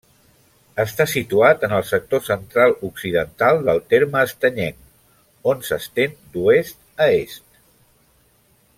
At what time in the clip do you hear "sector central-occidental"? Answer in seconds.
1.89-3.61